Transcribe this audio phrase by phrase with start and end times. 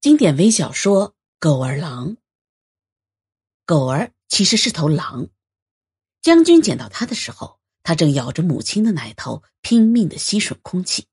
[0.00, 2.12] 经典微小说《狗儿狼》。
[3.66, 5.28] 狗儿其实是头狼，
[6.22, 11.06] 将军捡到它的时候，它正咬着母亲的奶头，拼命的吸吮空气。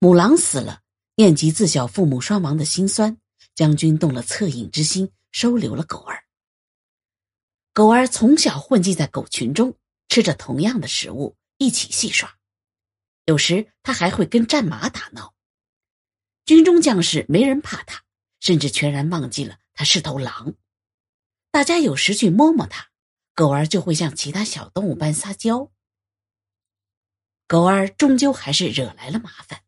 [0.00, 0.82] 母狼死了，
[1.14, 3.16] 念及自小父母双亡的心酸，
[3.54, 6.24] 将军动了恻隐之心，收留了狗儿。
[7.72, 9.76] 狗儿从小混迹在狗群中，
[10.08, 12.38] 吃着同样的食物，一起戏耍，
[13.26, 15.32] 有时他还会跟战马打闹。
[16.48, 18.04] 军中将士没人怕他，
[18.40, 20.54] 甚至全然忘记了他是头狼。
[21.50, 22.88] 大家有时去摸摸他，
[23.34, 25.70] 狗儿就会像其他小动物般撒娇。
[27.46, 29.60] 狗儿终究还是惹来了麻烦。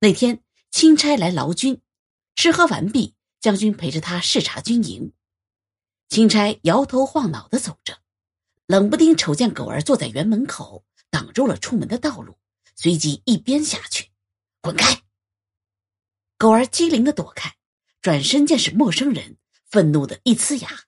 [0.00, 1.80] 那天，钦差来劳军，
[2.36, 5.14] 吃喝完毕，将军陪着他视察军营。
[6.10, 8.02] 钦差摇头晃脑的走着，
[8.66, 12.36] 冷不丁瞅见狗儿坐在园门口，挡住了出门的道路，
[12.76, 14.10] 随即一鞭下去
[14.60, 15.04] ：“滚开！”
[16.38, 17.56] 狗儿机灵的躲开，
[18.00, 20.84] 转身见是陌生人，愤怒的一呲牙。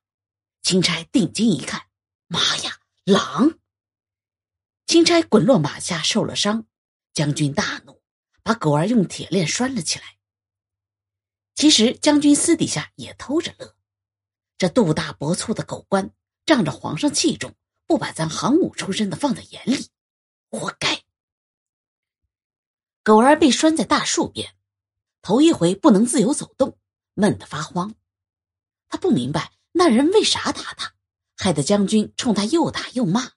[0.62, 1.88] 钦差定睛一看，
[2.28, 3.58] 妈呀，狼！
[4.86, 6.66] 钦差滚落马下，受了伤。
[7.12, 8.00] 将军大怒，
[8.44, 10.18] 把狗儿用铁链拴了起来。
[11.56, 13.74] 其实将军私底下也偷着乐，
[14.56, 16.12] 这肚大脖粗的狗官，
[16.46, 17.56] 仗着皇上器重，
[17.88, 19.88] 不把咱行伍出身的放在眼里，
[20.48, 21.02] 活该。
[23.02, 24.54] 狗儿被拴在大树边。
[25.22, 26.78] 头一回不能自由走动，
[27.14, 27.94] 闷得发慌。
[28.88, 30.94] 他不明白那人为啥打他，
[31.36, 33.30] 害得将军冲他又打又骂。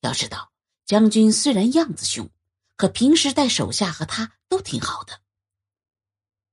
[0.00, 0.52] 要知道，
[0.84, 2.28] 将军虽然样子凶，
[2.76, 5.20] 可平时待手下和他都挺好的。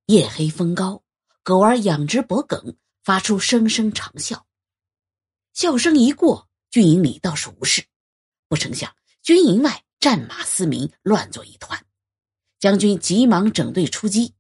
[0.08, 1.04] 夜黑风高，
[1.44, 4.44] 狗儿仰直脖颈，发出声声长啸。
[5.54, 7.86] 笑声一过，军营里倒是无事。
[8.48, 11.86] 不成想，军营外战马嘶鸣，乱作一团。
[12.64, 14.36] 将军急忙整队出击，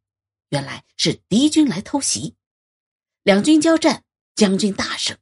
[0.47, 2.37] 原来是敌军来偷袭。
[3.21, 5.17] 两军交战，将军大胜。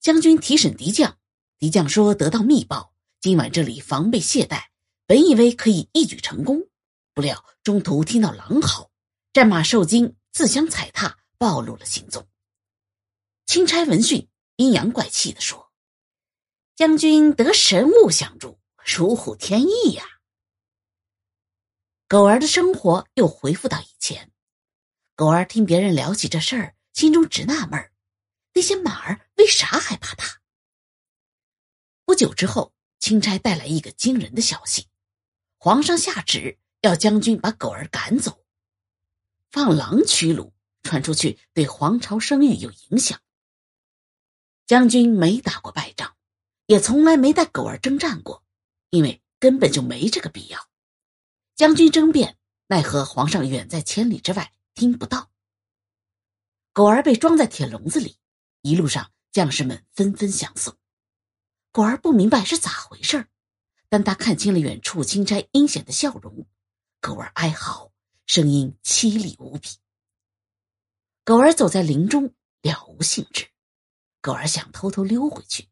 [0.00, 1.18] 将军提审敌将，
[1.58, 4.68] 敌将说得到密报，今晚这里防备懈怠，
[5.04, 6.66] 本以为可以一举成功，
[7.12, 8.90] 不料中途听到狼嚎，
[9.34, 12.26] 战马受惊，自相踩踏，暴露了行踪。
[13.44, 15.70] 钦差闻讯，阴阳怪气的说
[16.74, 20.06] ：“将军得神物相助，如虎添翼呀。”
[22.10, 24.32] 狗儿的生活又恢复到以前。
[25.14, 27.92] 狗儿听别人聊起这事儿，心中直纳闷儿：
[28.54, 30.40] 那些马儿为啥害怕他？
[32.06, 34.86] 不久之后，钦差带来一个惊人的消息：
[35.58, 38.42] 皇上下旨要将军把狗儿赶走，
[39.50, 40.52] 放狼驱虏，
[40.82, 43.20] 传出去对皇朝声誉有影响。
[44.66, 46.16] 将军没打过败仗，
[46.64, 48.42] 也从来没带狗儿征战过，
[48.88, 50.67] 因为根本就没这个必要。
[51.58, 52.38] 将军争辩，
[52.68, 55.28] 奈何皇上远在千里之外，听不到。
[56.72, 58.16] 狗儿被装在铁笼子里，
[58.62, 60.76] 一路上将士们纷纷相送。
[61.72, 63.26] 狗儿不明白是咋回事
[63.88, 66.46] 但他看清了远处钦差阴险的笑容。
[67.00, 67.90] 狗儿哀嚎，
[68.24, 69.70] 声音凄厉无比。
[71.24, 72.32] 狗儿走在林中，
[72.62, 73.48] 了无兴致。
[74.20, 75.66] 狗儿想偷偷溜回去，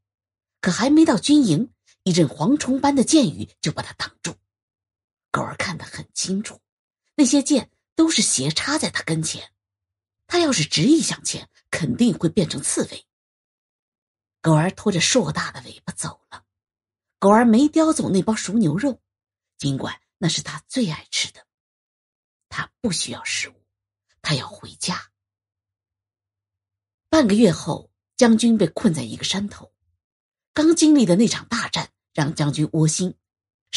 [0.60, 1.72] 可还没到军营，
[2.02, 4.34] 一阵蝗虫般的箭雨就把他挡住。
[5.36, 6.62] 狗儿看得很清楚，
[7.14, 9.52] 那些箭都是斜插在他跟前，
[10.26, 13.06] 他要是执意向前，肯定会变成刺猬。
[14.40, 16.42] 狗儿拖着硕大的尾巴走了。
[17.18, 19.02] 狗儿没叼走那包熟牛肉，
[19.58, 21.46] 尽管那是他最爱吃的。
[22.48, 23.66] 他不需要食物，
[24.22, 25.10] 他要回家。
[27.10, 29.70] 半个月后，将军被困在一个山头，
[30.54, 33.14] 刚经历的那场大战让将军窝心。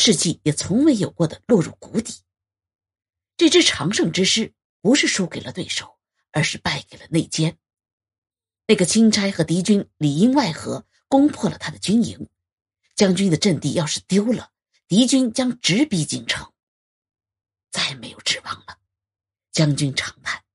[0.01, 2.21] 士气也从未有过的落入谷底。
[3.35, 5.99] 这支常胜之师不是输给了对手，
[6.31, 7.57] 而是败给了内奸。
[8.65, 12.29] 那个钦差和敌军里应外合，攻破了他的军营。
[12.95, 14.53] 将军的阵地要是丢了，
[14.87, 16.53] 敌军将直逼京城，
[17.69, 18.79] 再没有指望了。
[19.51, 20.45] 将军长叹。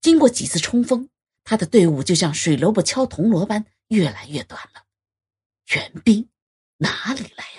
[0.00, 1.10] 经过几次冲锋，
[1.44, 4.86] 他的队伍就像水萝卜敲铜锣般越来越短了。
[5.74, 6.30] 援兵
[6.78, 7.53] 哪里来？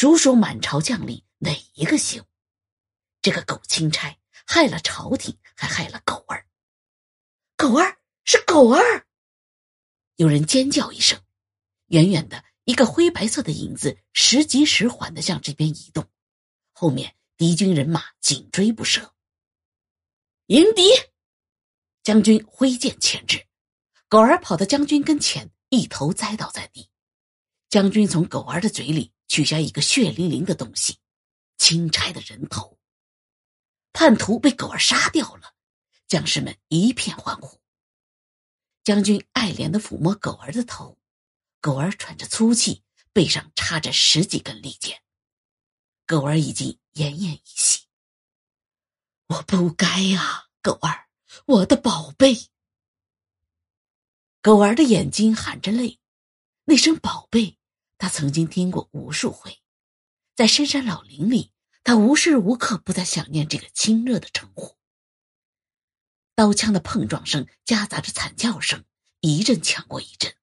[0.00, 2.22] 数数满朝将领，哪一个行？
[3.20, 4.16] 这个狗钦差
[4.46, 6.46] 害了朝廷，还害了狗儿。
[7.56, 9.08] 狗儿是狗儿！
[10.14, 11.20] 有人尖叫一声，
[11.88, 16.08] 远远的一个灰白色的影子时急时缓的向这边移动，
[16.72, 19.16] 后面敌军人马紧追不舍。
[20.46, 20.92] 迎敌！
[22.04, 23.48] 将军挥剑前至，
[24.08, 26.88] 狗儿跑到将军跟前，一头栽倒在地。
[27.68, 29.12] 将军从狗儿的嘴里。
[29.28, 30.98] 取下一个血淋淋的东西，
[31.58, 32.78] 钦差的人头。
[33.92, 35.54] 叛徒被狗儿杀掉了，
[36.06, 37.60] 将士们一片欢呼。
[38.82, 40.98] 将军爱怜的抚摸狗儿的头，
[41.60, 42.82] 狗儿喘着粗气，
[43.12, 45.02] 背上插着十几根利剑。
[46.06, 47.86] 狗儿已经奄奄一息。
[49.26, 51.08] 我不该呀，狗儿，
[51.44, 52.48] 我的宝贝。
[54.40, 55.98] 狗儿的眼睛含着泪，
[56.64, 57.58] 那声“宝贝”，
[57.98, 59.58] 他曾经听过无数回，
[60.34, 61.52] 在深山老林里，
[61.84, 64.76] 他无时无刻不在想念这个亲热的称呼。
[66.34, 68.84] 刀枪的碰撞声夹杂着惨叫声，
[69.20, 70.34] 一阵抢过一阵。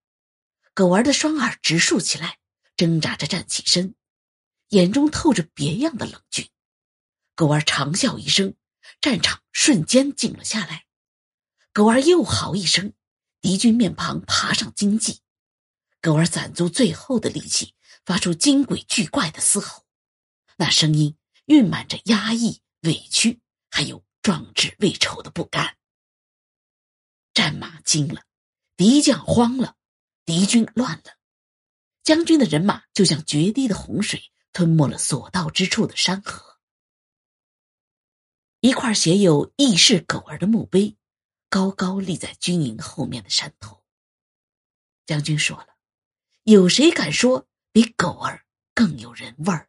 [0.73, 2.39] 狗儿的双耳直竖起来，
[2.75, 3.95] 挣扎着站起身，
[4.69, 6.49] 眼中透着别样的冷峻。
[7.33, 8.55] 狗儿长啸一声，
[8.99, 10.85] 战场瞬间静了下来。
[11.71, 12.93] 狗儿又嚎一声。
[13.41, 15.21] 敌军面庞爬上荆棘，
[16.05, 17.73] 狗儿攒足最后的力气，
[18.05, 19.87] 发出惊鬼巨怪的嘶吼，
[20.55, 23.41] 那声音蕴满着压抑、委屈，
[23.71, 25.75] 还有壮志未酬的不甘。
[27.33, 28.21] 战马惊了，
[28.77, 29.77] 敌将慌了，
[30.25, 31.17] 敌军乱了，
[32.03, 36.59] 将军的人马就像决堤的洪水，吞没了所到之处的山河。
[38.59, 40.97] 一块写有“义士狗儿”的墓碑。
[41.49, 43.83] 高高立在军营后面的山头。
[45.05, 45.74] 将军说了
[46.45, 48.41] ：“有谁敢说比狗儿
[48.75, 49.67] 更有人味儿？”